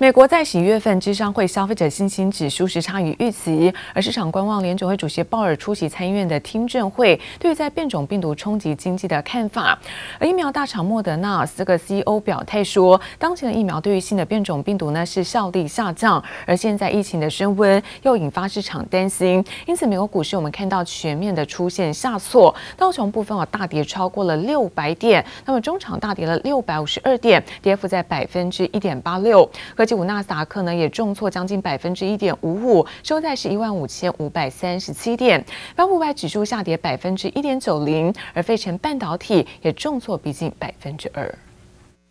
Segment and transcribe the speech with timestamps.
[0.00, 9.78] 美国在十一月份芝商会消费者信心指数是差于预期，而市场观望联准会主席鲍尔出席参议院的听证会，对于在变种病毒冲击经济的看法。
[10.18, 29.46] 而疫苗大厂莫德纳这个 CEO 表态说，当前的疫苗对于新的变种病毒呢是效力下降，而现在疫情的升温又引发市场担心，因此美国股市我们看到全面的出现下挫，道琼部分啊大跌超过了六百点，那么中场大跌了六百五十二点，跌幅在百分之一点八六。
[29.76, 35.43] 科技股纳斯达克呢也重挫将近百分之一点五五，收在是一万五千五百三十七点。
[35.75, 41.33] 标普五百指数下跌百分之一点九零，而费城半导体也重挫逼近百分之二。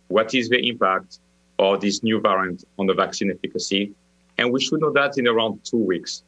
[0.07, 1.17] What is the impact
[1.55, 3.93] of this new variant on the vaccine efficacy?
[4.37, 6.21] And we should know that in around two weeks.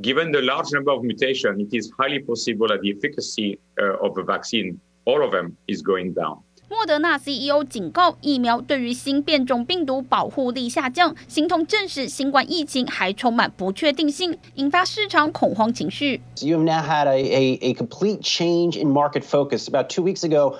[0.00, 3.58] Given the large number of mutations, it is highly possible that the efficacy
[4.00, 6.38] of the vaccine, all of them, is going down.
[6.72, 16.20] 莫德纳 CEO 警告，疫苗对于新变种病毒保护力下降，形同证实新冠疫情还充满不确定性，引发市场恐慌情绪。
[16.42, 19.66] You have now had a, a, a complete change in market focus.
[19.66, 20.56] About two weeks ago,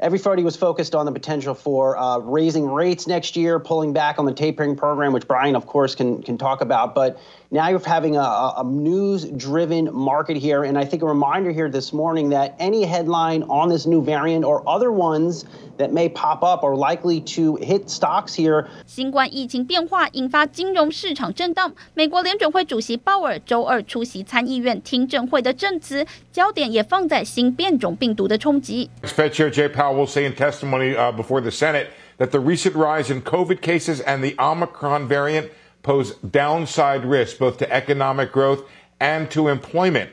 [0.00, 4.26] everybody was focused on the potential for uh, raising rates next year, pulling back on
[4.26, 6.94] the tapering program, which Brian, of course, can, can talk about.
[6.94, 7.18] But
[7.52, 8.20] now you're having a,
[8.58, 13.42] a news-driven market here, and I think a reminder here this morning that any headline
[13.44, 15.44] on this new variant or other ones
[15.78, 18.66] that may pop up are likely to hit stocks here.
[18.84, 21.72] 新冠疫情变化引发金融市场震荡。
[21.94, 28.90] 美国联准会主席鲍尔周二出席参议院听证会的证词，焦点也放在新变种病毒的冲击。
[29.02, 31.86] Fed Chair Jay Powell will say in testimony uh, before the Senate
[32.18, 35.46] that the recent rise in COVID cases and the Omicron variant
[35.82, 38.64] pose downside risks both to economic growth
[38.98, 40.10] and to employment.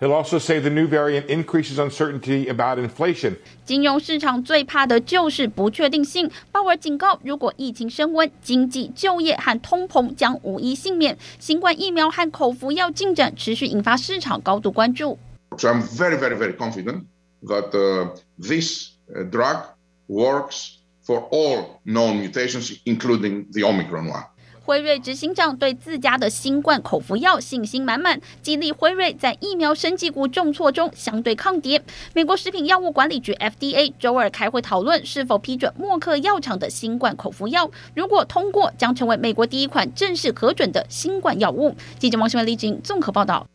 [0.00, 3.36] He'll also say the new variant increases uncertainty about inflation.
[3.64, 6.28] 金融市场最怕的就是不确定性。
[6.50, 11.16] 鲍尔警告，如果疫情升温，经济、就业和通膨将无一幸免。
[11.38, 15.18] 新冠疫苗和口服药进展持续引发市场高度关注。
[15.56, 17.04] So I'm very, very, very confident
[17.44, 18.08] that uh,
[18.40, 18.96] this
[19.30, 19.66] drug
[20.08, 24.24] works for all known mutations, including the Omicron one.
[24.67, 31.81] 辉瑞执行长对自家的新冠口服药信心满满，激励辉瑞在疫苗生技股重挫中相对抗跌。
[32.13, 41.73] 美国食品药物管理局 FDA 周二开会讨论是否批准默克药厂的新冠口服药，如果通过，将成为美国第一款正式核准的新冠药物。
[41.97, 43.47] 记者王新文、李锦综合报道。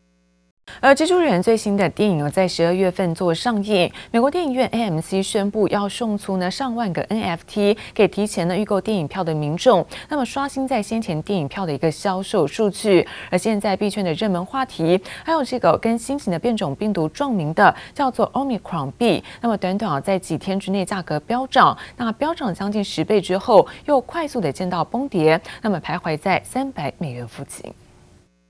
[0.81, 3.91] 而蜘蛛人最新的电影呢，在十二月份做上映。
[4.11, 13.07] 美国电影院 AMC 宣布要送出呢上万个 NFT 给提前呢预购电影票的民众，那么刷新在先前电影票的一个销售数据。
[13.31, 27.73] 而现在币圈的热门话题，还有这个跟新型的变种病毒撞名的叫做 Omicron 币，那么短短啊在几天之内价格飙涨，那飙涨将近十倍之后，又快速的见到崩跌，那么徘徊在三百美元附近。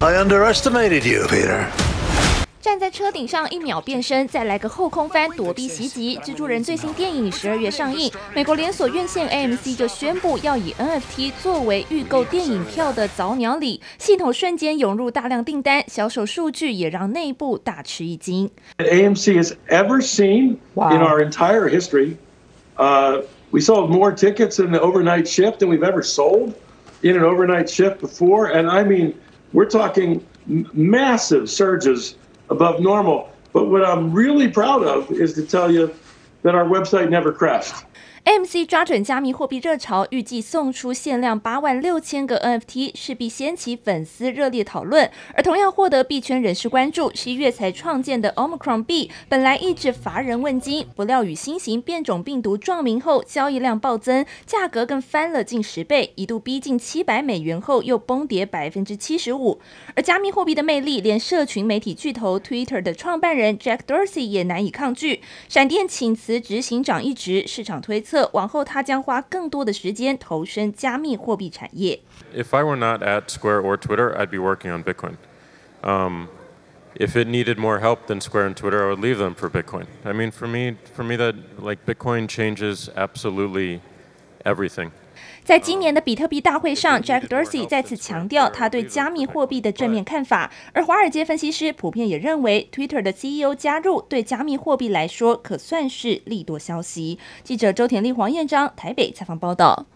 [0.02, 1.66] I underestimated you, Peter.
[2.60, 6.18] 站在车顶上一秒变身，再来个后空翻躲避袭击。
[6.18, 18.52] 蜘蛛人最新电影十二月上映，美国连锁院线 AMC 就宣布要以 NFT 作为预购电影票的早鸟礼，系统瞬间涌入大量订单，销售数据也让内部大吃一惊。
[18.80, 22.18] AMC has ever seen in our entire history.
[22.76, 23.22] Uh,
[23.52, 26.54] we sold more tickets in the overnight shift than we've ever sold
[27.02, 29.14] in an overnight shift before, and I mean,
[29.53, 32.17] we're talking massive surges.
[32.51, 35.95] Above normal, but what I'm really proud of is to tell you
[36.43, 37.87] that our website never crashed.
[38.25, 45.11] M.C 抓准加密货币热潮，预计送出限量八万六千个 NFT，势必掀起粉丝热烈讨论。
[45.35, 59.61] 而同样获得币圈人士关注，十一月才创建的 Omicron 币，本来一直乏人问津，不料与新型变种病毒撞名后，交易量暴增，价格更翻了近十倍，一度逼近七百美元后又崩跌百分之七十五。
[59.97, 65.21] 而加密货币的魅力，连社群媒体巨头 Twitter 的创办人 Jack Dorsey 也难以抗拒。
[65.49, 68.12] 闪电请辞执行长一职，市场推测。
[68.34, 72.00] 往后，他将花更多的时间投身加密货币产业。
[72.34, 75.18] If I were not at Square or Twitter, I'd be working on Bitcoin.
[75.84, 76.28] Um,
[76.96, 79.86] if it needed more help than Square and Twitter, I would leave them for Bitcoin.
[80.04, 83.82] I mean, for me, for me, that like Bitcoin changes absolutely
[84.44, 84.92] everything.
[85.45, 97.19] 在今年的比特币大会上，Jack Dorsey 再次强调他对加密货币的正面看法，而华尔街分析师普遍也认为，Twitter 的 CEO 加入对加密货币来说可算是利多消息。
[97.43, 99.87] 记者周田丽、黄彦章台北采访报道。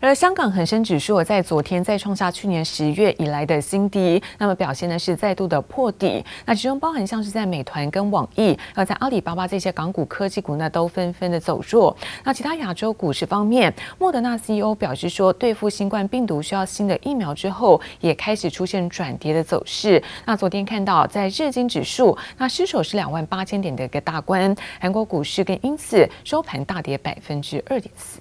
[0.00, 6.22] 而香港恒生指数在昨天再创下去年十月以来的新低，那么表现呢是再度的破底。
[6.44, 11.96] 那其中包含像是在美团跟网易，那在阿里巴巴这些港股科技股呢都纷纷的走弱。
[12.22, 20.02] 那其他亚洲股市方面，莫德纳 CEO 表示说，对付新冠病毒需要新的疫苗之后，也开始出现转跌的走势。
[20.26, 24.54] 那昨天看到在日经指数，那失守是两万八千点的一个大关。
[24.78, 28.20] 韩国股市更因此收盘大跌百分之二点四。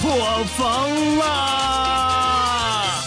[0.00, 0.10] 破
[0.56, 3.04] 防啦！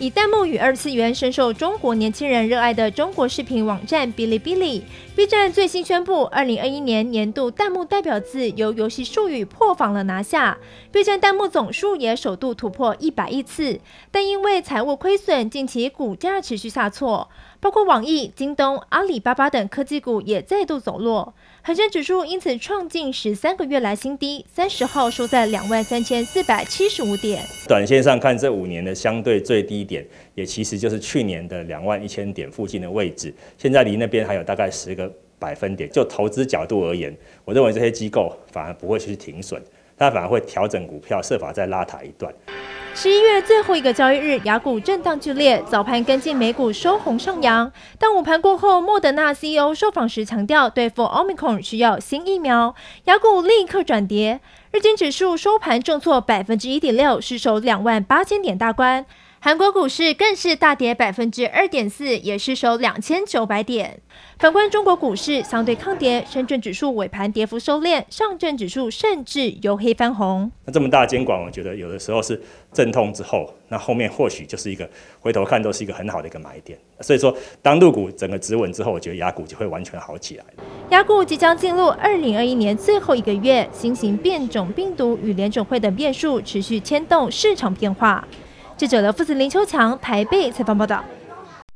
[0.00, 4.84] 以弹幕与二次元深受中国年轻人热爱的中国视频网站哔哩哔哩
[5.16, 10.56] ，B 站最新宣布，二零二一年年度弹幕代表字由游戏术语破防了拿下。
[10.92, 13.80] B 站弹幕总数也首度突破一百亿次，
[14.12, 17.28] 但因为财务亏损，近期股价持续下挫，
[17.60, 21.34] 包括网易、京东、阿里巴巴等科技股也再度走弱。
[21.62, 27.42] 恒生指数因此创近十三个月来新低，三十号收在两万三千四百七十五点。
[27.66, 30.06] 短线上看，这五年的相对最低点，
[30.36, 33.34] 也其实就是去年的两万一千点附近的位置。
[33.56, 35.90] 现在离那边还有大概十个百分点。
[35.90, 37.14] 就投资角度而言，
[37.44, 39.60] 我认为这些机构反而不会去停损，
[39.98, 42.32] 他反而会调整股票，设法再拉抬一段。
[42.94, 47.70] 十一月最后一个交易日，雅股震荡剧烈，早盘跟进美股收红上扬。
[47.98, 52.74] 但午盘过后，莫德纳 CEO 受访时强调，对付 Omicron 需要新疫苗，
[53.04, 54.40] 雅股立刻转跌。
[54.72, 59.06] 日经指数收盘重挫百分之一点六，失守两万八千点大关。
[59.40, 64.00] 韩国股市更是大跌百分之二点四，也失守两千九百点。
[64.36, 70.50] 反观中国股市，相对抗跌，深圳指数尾盘跌幅收敛，上证指数甚至由黑翻红。
[70.64, 72.40] 那这么大的监管，我觉得有的时候是
[72.72, 74.88] 阵痛之后，那后面或许就是一个
[75.20, 76.76] 回头看都是一个很好的一个买点。
[77.00, 77.32] 所以说，
[77.62, 80.44] 当入股整个止稳之后，我觉得亚股就会完全好起来。
[80.90, 88.26] 亚股即将进入二零二一年最后一个月，新型变种病毒与联准会等变数持续牵动市场变化。
[88.78, 91.02] 记者的父子林秋强台北采访报道。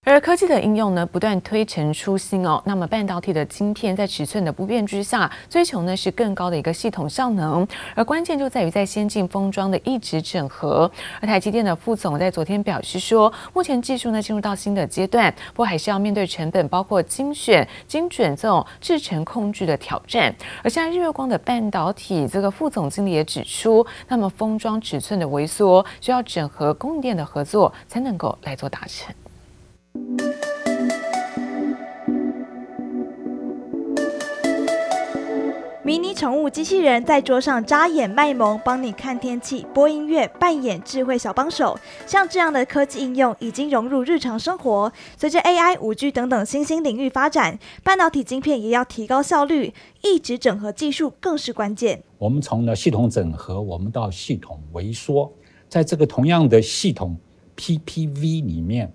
[0.04, 2.60] 而科技的应用呢，不断推陈出新哦。
[2.66, 7.64] 那么半导体的晶片在尺寸的不变之下，追求呢是更高的一个系统效能。
[7.94, 10.90] 而关键就在于在先进封装的一直整合。
[11.20, 20.34] 而台积电的副总在昨天表示说，目前技术呢进入到新的阶段，不过还是要面对成本包括精选、精准这种制程控制的挑战。
[20.64, 29.14] 而现在日月光的半导体这个副总经理也指出，那么封装尺寸的萎缩，需要整合供应链的合作才能够来做达成。
[35.92, 41.78] 迷你宠物机器人在桌上眨眼卖萌，帮你看天气、播音乐、扮演智慧小帮手。
[42.06, 44.90] 像这样的科技应用已经融入日常生活。
[45.18, 52.02] 随着 AI、5G 等等新兴领域发展，半导体晶片也要提高效率，一直整合技术更是关键。
[52.16, 55.30] 我们从呢系统整合，我们到系统微缩，
[55.68, 57.14] 在这个同样的系统
[57.58, 58.90] PPV 里面，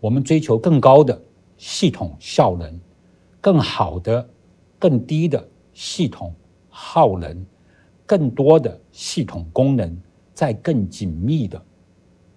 [0.00, 1.20] 我们追求更高的
[1.58, 2.80] 系统效能，
[3.38, 4.26] 更好的、
[4.78, 5.46] 更低的。
[5.80, 6.34] 系统
[6.68, 7.46] 耗能，
[8.04, 9.96] 更多的系统功能，
[10.34, 11.64] 在更紧密的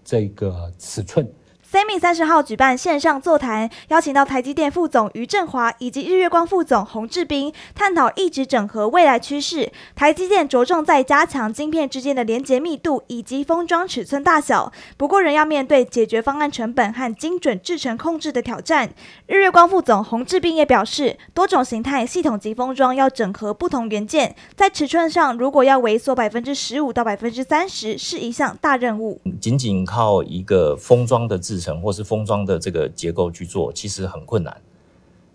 [0.03, 1.27] 这个尺寸。
[1.71, 9.71] Sammy 三十号举办线上座谈，邀请到台积电副总余振华以及日月光副总洪志斌，探讨异质整合未来趋势。
[9.95, 18.89] 台积电着重在加强晶片之间的连接密度以及封装尺寸大小，不过仍要面对解决方案成本和精准制程控制的挑战。
[19.27, 29.21] 日月光副总洪志斌也表示，多种形态系统级封装要整合不同元件，在尺寸上如果要微缩百分之十五到百分之三十，是一项大任务。
[29.39, 34.61] 仅仅靠一个封装的制或是封装的这个结构去做，其实很困难。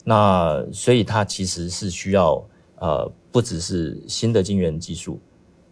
[0.02, 2.42] 那所以它其实是需要
[2.78, 5.20] 呃，不只是新的晶圆技术。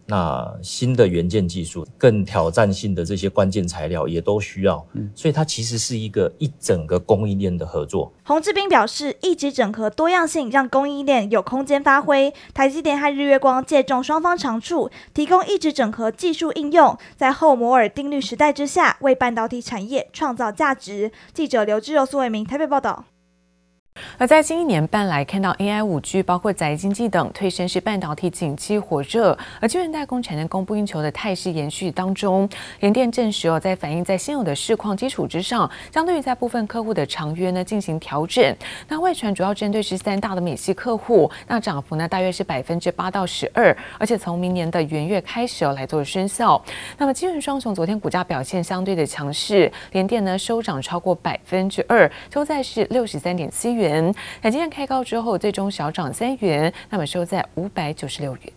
[0.07, 8.13] 那新的元件技术、更挑战性的这些关键材料也都需要，嗯，所以它其实是一个一整个供应链的合作。
[8.23, 12.33] 洪志斌表示，一直整合多样性让供应链有空间发挥。
[12.53, 21.11] 台积电和日月光借重双方长处，提供一直整合技术应用，在后摩尔定律时代之下，为半导体产业创造价值。
[21.33, 23.05] 记者刘志柔、苏伟明台北报道。
[24.17, 32.47] 而在近一年半来看到 AI、5G，包括宅经济等推升是半导体景气火热，而晶圆代工产能供不应求的态势延续当中，
[32.79, 38.55] 联电证实哦，在反映在现有的市况基础之上，相对于在部分客户的长约呢进行调整。
[38.87, 46.61] 那外传主要针对十三大的美系客户，那涨幅呢大约是百分之八到十二，而且从明年的元月开始哦来做生效。
[46.97, 53.84] 那么晶圆双雄昨天股价表现相对的强势，联电呢收涨超过百分之二，收在是六十三点七元。
[53.84, 58.52] 元，那今天开高之后，最终小涨三元，那么收在五百九十六元。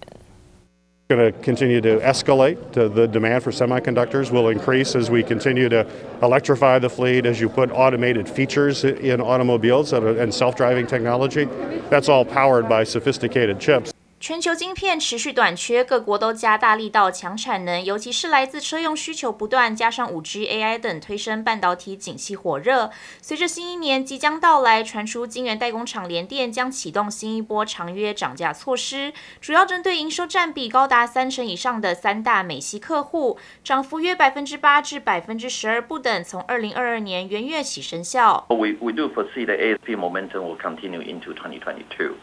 [1.10, 2.56] Going to continue to escalate.
[2.72, 5.86] The demand for semiconductors will increase as we continue to
[6.22, 11.48] electrify the fleet, as you put automated features in automobiles and self-driving technology.
[11.90, 13.92] That's all powered by sophisticated chips.
[14.21, 22.91] 全球晶片持续短缺，各国都加大力道抢产能，尤其是来自车用需求不断，加上五 G、AI 等推升半导体景气火热。
[23.23, 38.45] 随着新一年即将到来，传出晶圆代工厂联电将启动新一波长约涨价措施，主要针对营收占比高达三成以上的三大美系客户，涨幅约百分之八至百分之十二不等，从二零二二年元月起生效。
[38.49, 42.15] We we do foresee the ASP momentum will continue into 2022.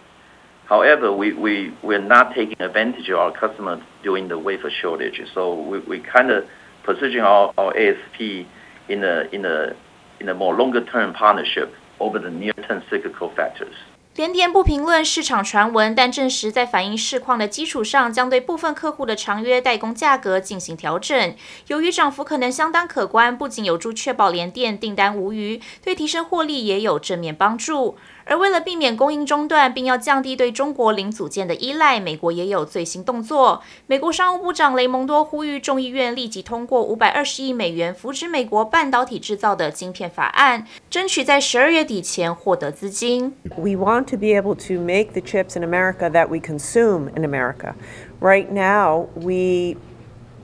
[0.67, 5.22] However, we, we, we're not taking advantage of our customers during the wafer shortage.
[5.34, 6.45] So we, we kind of
[6.84, 8.48] position our, our ASP
[8.88, 9.75] in a, in, a,
[10.19, 13.74] in a more longer term partnership over the near term cyclical factors.
[14.15, 21.36] 联电不评论市场传闻，但证实在反映市况的基础上，将对部分客户的长约代工价格进行调整。
[21.67, 27.98] 由于涨幅可能相当可观，不仅有助确保联电订单无虞，对提升获利也有正面帮助。
[28.25, 33.62] 而为了避免供应中断，并要降低对中国零组件的依赖，美国也有最新动作。
[33.86, 43.34] 美国商务部长雷蒙多呼吁众议院立即通过五百二十亿美元扶持美国半导体制造的晶片法案，争取在十二月底前获得资金。
[43.55, 47.75] We want to be able to make the chips in America that we consume in America.
[48.20, 49.77] Right now, we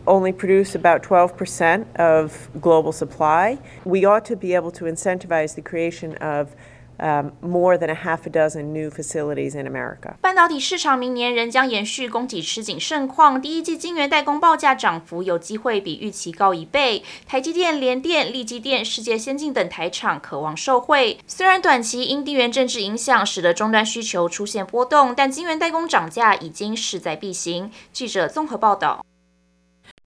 [0.06, 3.58] only produce about 12% of global supply.
[3.84, 6.50] We ought to be able to incentivize the creation of
[7.02, 10.14] More than a half a dozen new facilities in America.
[10.22, 17.04] 半导体市场明年仍将延续供给吃紧盛况，第一季晶圆代工报价涨幅有机会比预期高一倍。
[17.28, 21.18] 台积电、联电、力积电、世界先进等台厂可望受惠。
[21.26, 27.72] 虽然短期因地缘政治影响，使得终端需求出现波动，但晶圆代工涨价已经势在必行。
[27.92, 29.04] 记者综合报道。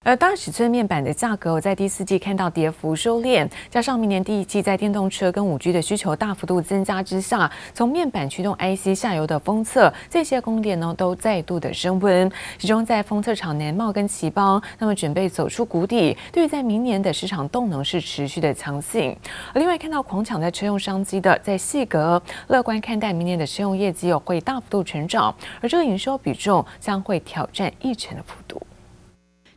[0.05, 12.31] 而大尺寸面板的价格，我在第四季看到跌幅收敛，加上明年第一季在电动车跟五 G 的需求大幅度增加之下，从面板驱动 IC 下游的封测，这些供电呢都再度的升温。
[12.59, 19.17] 其中在封测厂联茂跟旗邦，那么准备走出谷底，对于在明年的市场动能是持续的强劲。
[19.55, 28.61] 而另外看到狂抢在车用商机的，在细格乐观看待明年的车用业绩有会大幅度成长，而这个营收比重将会挑战一成的幅度。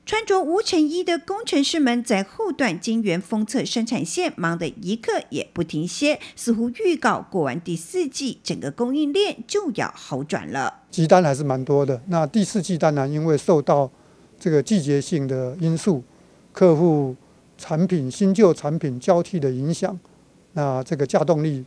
[0.09, 10.81] 穿着无尘衣的工程师们在后段晶圆封测生产线忙得一刻也不停歇，似乎预告过完第四季，整个供应链就要好转了。
[10.91, 12.01] 急单还是蛮多的。
[12.07, 13.91] 那第四季当然因为受到
[14.41, 16.03] 这个季节性的因素，
[16.55, 17.15] 客户
[17.59, 20.01] 产品新旧产品交替的影响，
[20.55, 21.63] 那这个价动力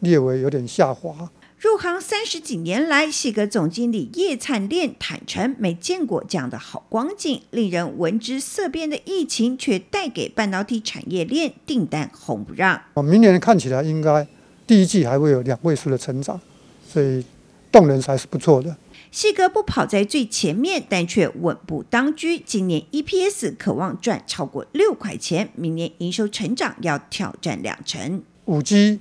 [0.00, 1.30] 略微有点下滑。
[1.58, 12.82] 入行三十几年来，细格总经理叶灿炼坦承，没见过这样的好光景，令人闻之色变的疫情却带给半导体产业链订单红不让。
[12.96, 14.28] 明年看起来应该
[14.66, 16.38] 第一季还会有两位数的成长，
[16.86, 17.24] 所以
[17.72, 18.76] 动能还是不错的。
[19.10, 22.38] 细格不跑在最前面，但却稳步当居。
[22.38, 28.22] 今年 EPS 渴望赚超过六块钱，明年营收成长要挑战两成。
[28.44, 29.00] 五 G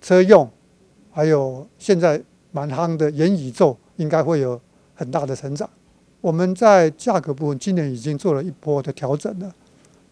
[0.00, 0.52] 车用。
[1.18, 2.22] 还有现在
[2.52, 4.60] 蛮夯的元宇宙，应该会有
[4.94, 5.68] 很大的成长。
[6.20, 9.52] 我们在价格部分今年已经做了一波的调整了。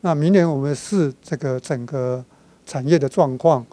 [0.01, 2.25] 那明年我们视这个整个
[2.65, 3.65] 产业的状况，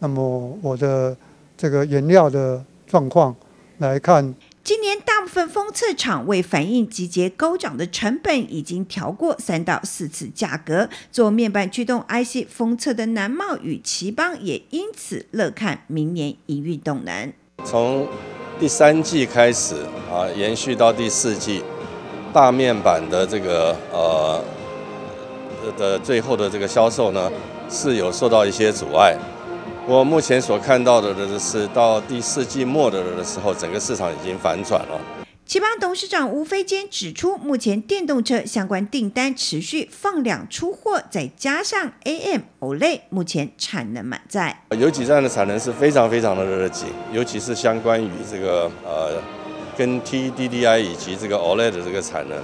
[0.00, 1.16] 那么我的
[1.56, 3.32] 这个原料的状况
[3.78, 4.34] 来看。
[4.70, 10.88] 今年大部分封测厂为反映季节高涨的成本，已经调过三到四次价格。
[11.10, 17.32] 做面板驱动 IC 封测的南茂与奇邦也因此乐看明年营运动能。
[17.64, 18.06] 从
[18.60, 19.74] 第三季开始
[20.08, 21.64] 啊，延续到第四季，
[22.32, 24.40] 大面板的这个呃
[25.76, 27.28] 的最后的这个销售呢，
[27.68, 29.18] 是有受到一些阻碍。
[29.86, 35.00] 我目前所看到的的是，到第四季末的的时候，整个市场已经反转了。
[35.44, 49.20] 奇邦董事长吴飞坚指出，目前电动车相关订单持续放量出货，再加上 AM OLED 目前产能满载，有几站的产能是非常非常的热紧，尤其是相关于这个呃
[49.76, 52.38] 跟 TDDI 以及这个 OLED 的这个产能。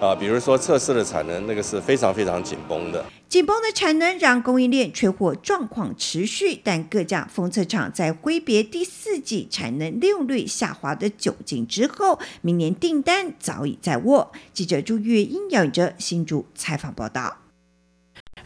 [0.00, 3.04] 啊，比如说测试的产能，那个是非常非常紧绷的。
[3.28, 14.32] 紧绷的产能让供应链缺货状况持续，但各家封测厂在挥别第四季产能利用率下滑的窘境之后，明年订单早已在握。
[14.54, 17.39] 记者朱月英、杨宇哲新竹采访报道。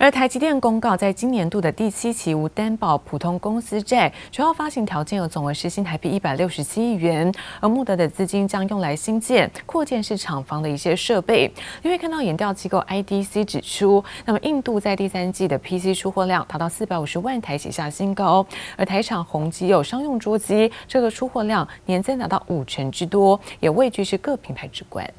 [0.04, 11.50] 而台积电公告，在今年度的第七期无担保普通公司债主要发行条件有总额是新台币一百六十七亿元，而募得的资金将用来新建、扩建式厂房的一些设备。
[11.80, 18.46] 因为看到研调机构 IDC 指出，那么印度在第三季的 PC 出货量达到四百五十万台，写下新高，
[18.76, 25.10] 而台厂宏碁有商用桌机，这个出货量年增达到五成之多，也位居是各品牌之冠。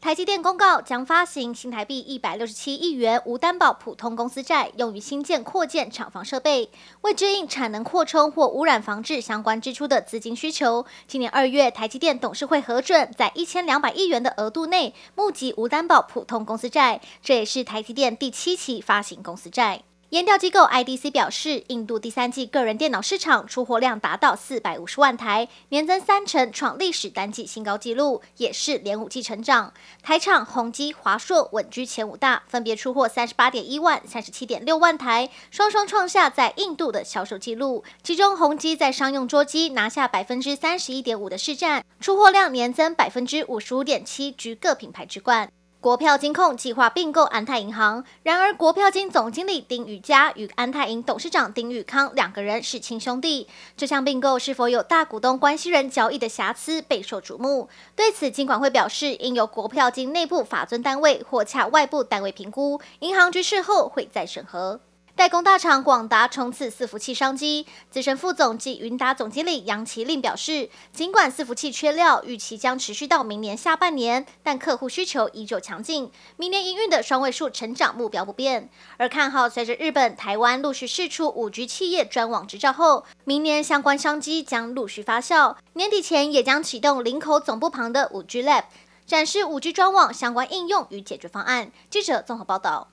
[0.00, 6.70] 台积电公告将发行新台币一百六十七亿元无担保普通公司债，用于新建、扩建厂房设备。
[7.00, 19.82] 为支应产能扩充或污染防治相关支出的资金需求，今年二月，台积电董事会核准在一千两百亿元的额度内募集无担保普通公司债，这也是台积电第七期发行公司债。
[20.10, 29.74] 研调机构 IDC 表示，印度第三季个人电脑市场出货量达到四百五十万台，年增三成，创历史单季新高纪录，也是连五季成长。
[30.02, 37.84] 台厂宏碁、华硕稳居前五大，分别出货三十八点一万、三十七点六万台，双双创下在印度的销售纪录。
[38.02, 45.52] 其中，宏碁在商用桌机拿下百分之三十一点五的市占，出货量年增百分之五十五点七，居各品牌之冠。
[45.80, 57.68] 国票金控计划并购安泰银行，然而国票金总经理丁宇嘉与安泰银董事长丁宇康两个人是亲兄弟，这项并购是否有大股东关系人交易的瑕疵备受瞩目。
[57.94, 64.80] 对此，金管会表示，应由国票金内部法尊单位或洽外部单位评估，银行局事后会再审核。
[65.18, 78.70] 代工大厂广达冲刺伺服器商机，资深副总及云达总经理杨麒令表示，尽管伺服器缺料，预期将持续到明年下半年，但客户需求依旧强劲，明年营运的双位数成长目标不变。
[78.96, 88.66] 而看好随着日本、台湾陆续释出五 G 企业专网执照后，明年相关商机将陆续发酵，年底前也将启动林口总部旁的五 G Lab，
[89.04, 91.72] 展示五 G 专网相关应用与解决方案。
[91.90, 92.86] 记者综合报道。